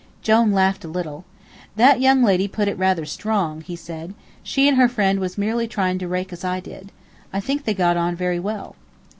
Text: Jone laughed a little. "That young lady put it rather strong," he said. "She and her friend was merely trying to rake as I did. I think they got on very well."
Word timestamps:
Jone 0.23 0.51
laughed 0.51 0.83
a 0.83 0.87
little. 0.87 1.25
"That 1.75 2.01
young 2.01 2.23
lady 2.23 2.47
put 2.47 2.67
it 2.67 2.75
rather 2.75 3.05
strong," 3.05 3.61
he 3.61 3.75
said. 3.75 4.15
"She 4.41 4.67
and 4.67 4.75
her 4.77 4.89
friend 4.89 5.19
was 5.19 5.37
merely 5.37 5.67
trying 5.67 5.99
to 5.99 6.07
rake 6.07 6.33
as 6.33 6.43
I 6.43 6.59
did. 6.59 6.91
I 7.31 7.39
think 7.39 7.65
they 7.65 7.75
got 7.75 7.97
on 7.97 8.15
very 8.15 8.39
well." 8.39 8.75